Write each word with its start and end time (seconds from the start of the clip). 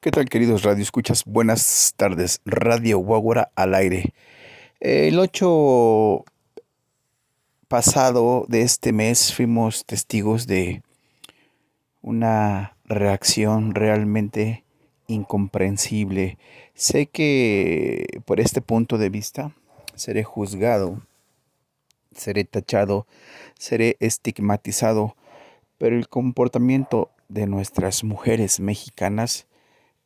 ¿Qué 0.00 0.10
tal 0.10 0.28
queridos 0.28 0.62
Radio 0.62 0.82
Escuchas? 0.82 1.24
Buenas 1.24 1.94
tardes, 1.96 2.40
Radio 2.44 2.98
Guaguara 2.98 3.50
al 3.56 3.74
aire. 3.74 4.12
El 4.78 5.18
8 5.18 6.24
pasado 7.66 8.44
de 8.48 8.60
este 8.60 8.92
mes 8.92 9.34
fuimos 9.34 9.86
testigos 9.86 10.46
de 10.46 10.82
una 12.02 12.76
reacción 12.84 13.74
realmente 13.74 14.64
incomprensible. 15.08 16.38
Sé 16.74 17.06
que 17.06 18.20
por 18.26 18.38
este 18.38 18.60
punto 18.60 18.98
de 18.98 19.08
vista 19.08 19.56
seré 19.94 20.24
juzgado, 20.24 21.00
seré 22.14 22.44
tachado, 22.44 23.06
seré 23.58 23.96
estigmatizado, 23.98 25.16
pero 25.78 25.96
el 25.96 26.08
comportamiento 26.08 27.10
de 27.28 27.46
nuestras 27.46 28.04
mujeres 28.04 28.60
mexicanas 28.60 29.46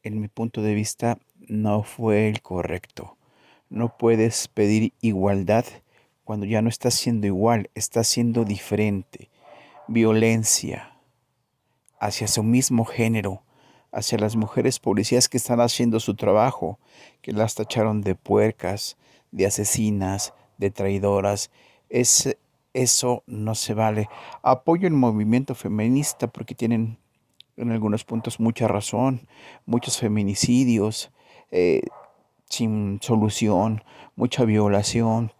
en 0.02 0.20
mi 0.20 0.28
punto 0.28 0.62
de 0.62 0.74
vista, 0.74 1.18
no 1.48 1.82
fue 1.82 2.28
el 2.28 2.42
correcto. 2.42 3.16
No 3.68 3.96
puedes 3.96 4.48
pedir 4.48 4.92
igualdad 5.00 5.64
cuando 6.24 6.46
ya 6.46 6.62
no 6.62 6.68
estás 6.68 6.94
siendo 6.94 7.26
igual, 7.26 7.70
estás 7.74 8.08
siendo 8.08 8.44
diferente. 8.44 9.30
Violencia 9.88 10.96
hacia 11.98 12.28
su 12.28 12.42
mismo 12.42 12.84
género, 12.84 13.42
hacia 13.92 14.18
las 14.18 14.36
mujeres 14.36 14.78
policías 14.78 15.28
que 15.28 15.36
están 15.36 15.60
haciendo 15.60 16.00
su 16.00 16.14
trabajo, 16.14 16.78
que 17.20 17.32
las 17.32 17.54
tacharon 17.54 18.00
de 18.00 18.14
puercas, 18.14 18.96
de 19.30 19.46
asesinas, 19.46 20.32
de 20.58 20.70
traidoras. 20.70 21.50
Es, 21.88 22.36
eso 22.72 23.22
no 23.26 23.54
se 23.54 23.74
vale. 23.74 24.08
Apoyo 24.42 24.86
el 24.86 24.94
movimiento 24.94 25.54
feminista 25.54 26.26
porque 26.28 26.54
tienen 26.54 26.98
en 27.60 27.72
algunos 27.72 28.04
puntos 28.04 28.40
mucha 28.40 28.66
razón, 28.66 29.28
muchos 29.66 29.98
feminicidios 29.98 31.10
eh, 31.50 31.82
sin 32.48 32.98
solución, 33.02 33.84
mucha 34.16 34.44
violación, 34.44 35.32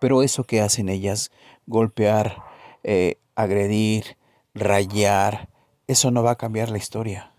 pero 0.00 0.22
eso 0.22 0.44
que 0.44 0.60
hacen 0.60 0.88
ellas, 0.88 1.30
golpear, 1.66 2.42
eh, 2.84 3.16
agredir, 3.34 4.16
rayar, 4.54 5.48
eso 5.86 6.10
no 6.10 6.22
va 6.22 6.32
a 6.32 6.36
cambiar 6.36 6.70
la 6.70 6.78
historia. 6.78 7.32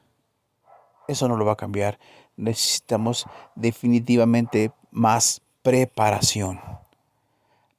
Eso 1.07 1.27
no 1.27 1.37
lo 1.37 1.45
va 1.45 1.53
a 1.53 1.57
cambiar. 1.57 1.99
Necesitamos 2.35 3.25
definitivamente 3.55 4.71
más 4.91 5.41
preparación. 5.61 6.59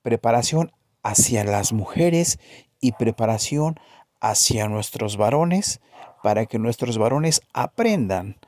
Preparación 0.02 0.72
hacia 1.02 1.44
las 1.44 1.72
mujeres 1.72 2.38
y 2.80 2.92
preparación 2.92 3.78
hacia 4.20 4.68
nuestros 4.68 5.16
varones 5.16 5.80
para 6.24 6.46
que 6.46 6.58
nuestros 6.58 6.96
varones 6.96 7.42
aprendan 7.52 8.38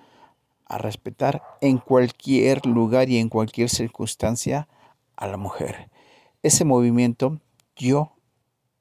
a 0.65 0.79
respetar 0.79 1.43
en 1.61 1.77
cualquier 1.77 2.65
lugar 2.65 3.11
y 3.11 3.19
en 3.19 3.29
cualquier 3.29 3.69
circunstancia 3.69 4.67
a 5.15 5.27
la 5.27 5.37
mujer. 5.37 5.91
Ese 6.43 6.65
movimiento 6.65 7.39
yo 7.77 8.13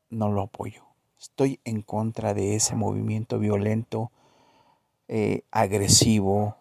no 0.09 0.31
lo 0.31 0.43
apoyo. 0.43 0.85
Estoy 1.19 1.59
en 1.65 1.81
contra 1.81 2.33
de 2.33 2.55
ese 2.55 2.77
movimiento 2.77 3.37
violento, 3.37 4.13
eh, 5.09 5.41
agresivo 5.51 6.55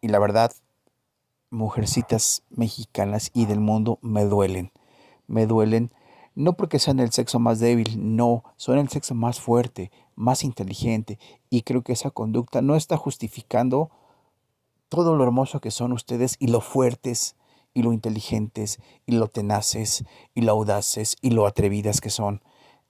y 0.00 0.08
la 0.08 0.18
verdad, 0.18 0.50
mujercitas 1.48 2.42
mexicanas 2.50 3.30
y 3.34 3.46
del 3.46 3.60
mundo 3.60 4.00
me 4.02 4.24
duelen. 4.24 4.72
Me 5.28 5.46
duelen 5.46 5.92
no 6.38 6.52
porque 6.52 6.78
sean 6.78 7.00
el 7.00 7.10
sexo 7.10 7.40
más 7.40 7.58
débil, 7.58 7.96
no, 7.98 8.44
son 8.56 8.78
el 8.78 8.88
sexo 8.88 9.12
más 9.16 9.40
fuerte, 9.40 9.90
más 10.14 10.44
inteligente. 10.44 11.18
Y 11.50 11.62
creo 11.62 11.82
que 11.82 11.92
esa 11.92 12.12
conducta 12.12 12.62
no 12.62 12.76
está 12.76 12.96
justificando 12.96 13.90
todo 14.88 15.16
lo 15.16 15.24
hermoso 15.24 15.60
que 15.60 15.72
son 15.72 15.90
ustedes 15.90 16.36
y 16.38 16.46
lo 16.46 16.60
fuertes 16.60 17.34
y 17.74 17.82
lo 17.82 17.92
inteligentes 17.92 18.78
y 19.04 19.16
lo 19.16 19.26
tenaces 19.26 20.04
y 20.32 20.42
lo 20.42 20.52
audaces 20.52 21.16
y 21.22 21.30
lo 21.30 21.44
atrevidas 21.44 22.00
que 22.00 22.08
son. 22.08 22.40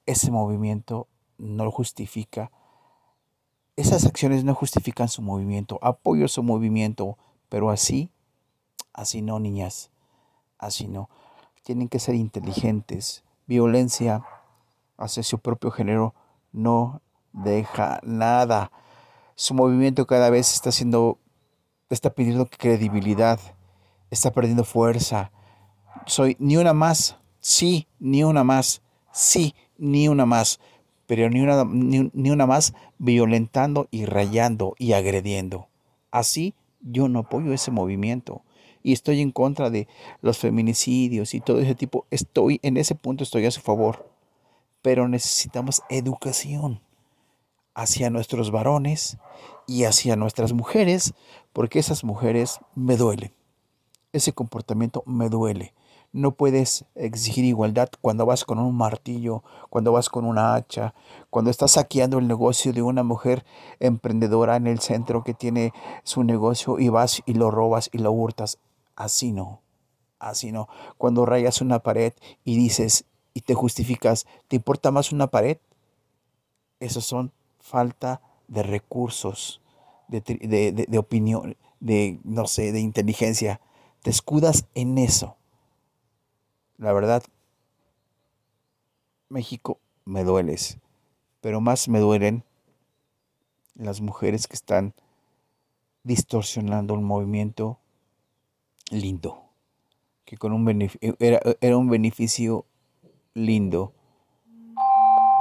Ese 0.04 0.30
movimiento 0.30 1.08
no 1.38 1.64
lo 1.64 1.70
justifica. 1.70 2.52
Esas 3.76 4.04
acciones 4.04 4.44
no 4.44 4.54
justifican 4.54 5.08
su 5.08 5.22
movimiento. 5.22 5.78
Apoyo 5.80 6.28
su 6.28 6.42
movimiento, 6.42 7.16
pero 7.48 7.70
así, 7.70 8.10
así 8.92 9.22
no, 9.22 9.38
niñas. 9.40 9.90
Así 10.58 10.86
no. 10.86 11.08
Tienen 11.62 11.88
que 11.88 11.98
ser 11.98 12.14
inteligentes, 12.14 13.24
violencia 13.48 14.22
hacia 14.96 15.22
su 15.22 15.38
propio 15.40 15.70
género 15.70 16.14
no 16.52 17.02
deja 17.32 18.00
nada. 18.04 18.70
Su 19.34 19.54
movimiento 19.54 20.06
cada 20.06 20.30
vez 20.30 20.54
está 20.54 20.70
siendo, 20.70 21.18
está 21.88 22.10
pidiendo 22.10 22.46
credibilidad, 22.46 23.40
está 24.10 24.30
perdiendo 24.30 24.64
fuerza. 24.64 25.32
Soy 26.06 26.36
ni 26.38 26.56
una 26.56 26.74
más, 26.74 27.16
sí, 27.40 27.88
ni 27.98 28.22
una 28.22 28.44
más, 28.44 28.82
sí, 29.12 29.54
ni 29.78 30.08
una 30.08 30.26
más, 30.26 30.60
pero 31.06 31.30
ni 31.30 31.40
una, 31.40 31.64
ni, 31.64 32.10
ni 32.12 32.30
una 32.30 32.46
más 32.46 32.74
violentando 32.98 33.88
y 33.90 34.04
rayando 34.04 34.74
y 34.78 34.92
agrediendo. 34.92 35.68
Así 36.10 36.54
yo 36.80 37.08
no 37.08 37.20
apoyo 37.20 37.52
ese 37.52 37.70
movimiento 37.70 38.42
y 38.88 38.94
estoy 38.94 39.20
en 39.20 39.32
contra 39.32 39.68
de 39.68 39.86
los 40.22 40.38
feminicidios 40.38 41.34
y 41.34 41.40
todo 41.42 41.58
ese 41.58 41.74
tipo. 41.74 42.06
Estoy 42.10 42.58
en 42.62 42.78
ese 42.78 42.94
punto, 42.94 43.22
estoy 43.22 43.44
a 43.44 43.50
su 43.50 43.60
favor. 43.60 44.10
Pero 44.80 45.08
necesitamos 45.08 45.82
educación 45.90 46.80
hacia 47.74 48.08
nuestros 48.08 48.50
varones 48.50 49.18
y 49.66 49.84
hacia 49.84 50.16
nuestras 50.16 50.54
mujeres, 50.54 51.12
porque 51.52 51.78
esas 51.78 52.02
mujeres 52.02 52.60
me 52.74 52.96
duelen. 52.96 53.30
Ese 54.14 54.32
comportamiento 54.32 55.02
me 55.04 55.28
duele. 55.28 55.74
No 56.10 56.30
puedes 56.30 56.86
exigir 56.94 57.44
igualdad 57.44 57.90
cuando 58.00 58.24
vas 58.24 58.46
con 58.46 58.58
un 58.58 58.74
martillo, 58.74 59.42
cuando 59.68 59.92
vas 59.92 60.08
con 60.08 60.24
una 60.24 60.54
hacha, 60.54 60.94
cuando 61.28 61.50
estás 61.50 61.72
saqueando 61.72 62.18
el 62.18 62.26
negocio 62.26 62.72
de 62.72 62.80
una 62.80 63.02
mujer 63.02 63.44
emprendedora 63.80 64.56
en 64.56 64.66
el 64.66 64.78
centro 64.78 65.24
que 65.24 65.34
tiene 65.34 65.74
su 66.04 66.24
negocio 66.24 66.78
y 66.78 66.88
vas 66.88 67.20
y 67.26 67.34
lo 67.34 67.50
robas 67.50 67.90
y 67.92 67.98
lo 67.98 68.12
hurtas. 68.12 68.58
Así 68.98 69.30
no, 69.30 69.62
así 70.18 70.50
no. 70.50 70.68
Cuando 70.96 71.24
rayas 71.24 71.60
una 71.60 71.78
pared 71.78 72.14
y 72.44 72.56
dices 72.56 73.04
y 73.32 73.42
te 73.42 73.54
justificas, 73.54 74.26
¿te 74.48 74.56
importa 74.56 74.90
más 74.90 75.12
una 75.12 75.28
pared? 75.28 75.58
Esos 76.80 77.06
son 77.06 77.32
falta 77.60 78.20
de 78.48 78.64
recursos, 78.64 79.60
de, 80.08 80.20
de 80.88 80.98
opinión, 80.98 81.56
de, 81.78 82.18
no 82.24 82.48
sé, 82.48 82.72
de 82.72 82.80
inteligencia. 82.80 83.60
Te 84.02 84.10
escudas 84.10 84.66
en 84.74 84.98
eso. 84.98 85.36
La 86.76 86.92
verdad, 86.92 87.22
México 89.28 89.78
me 90.06 90.24
dueles, 90.24 90.78
pero 91.40 91.60
más 91.60 91.88
me 91.88 92.00
duelen 92.00 92.42
las 93.76 94.00
mujeres 94.00 94.48
que 94.48 94.56
están 94.56 94.92
distorsionando 96.02 96.94
el 96.94 97.00
movimiento 97.02 97.78
lindo, 98.90 99.42
que 100.24 100.36
con 100.36 100.52
un 100.52 100.88
era, 101.18 101.40
era 101.60 101.76
un 101.76 101.88
beneficio 101.88 102.64
lindo. 103.34 103.92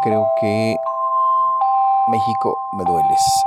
Creo 0.04 0.26
que 0.40 0.76
México 2.10 2.58
me 2.78 2.84
dueles. 2.86 3.46